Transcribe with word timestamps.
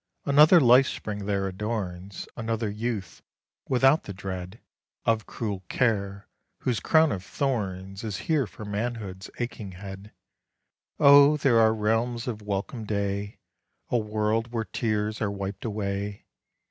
Another 0.25 0.59
life 0.59 0.87
spring 0.87 1.27
there 1.27 1.47
adorns 1.47 2.27
Another 2.35 2.71
youth 2.71 3.21
without 3.69 4.05
the 4.05 4.15
dread 4.15 4.59
Of 5.05 5.27
cruel 5.27 5.63
care, 5.69 6.27
whose 6.61 6.79
crown 6.79 7.11
of 7.11 7.23
thorns 7.23 8.03
Is 8.03 8.17
here 8.25 8.47
for 8.47 8.65
manhood's 8.65 9.29
aching 9.37 9.73
head. 9.73 10.11
Oh! 10.99 11.37
there 11.37 11.59
are 11.59 11.71
realms 11.71 12.27
of 12.27 12.41
welcome 12.41 12.83
day, 12.83 13.37
A 13.91 13.97
world 13.99 14.51
where 14.51 14.65
tears 14.65 15.21
are 15.21 15.29
wiped 15.29 15.65
away! 15.65 16.25